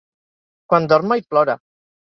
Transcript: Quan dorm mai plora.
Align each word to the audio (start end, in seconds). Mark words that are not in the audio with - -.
Quan 0.73 0.89
dorm 0.95 1.13
mai 1.15 1.25
plora. 1.29 1.61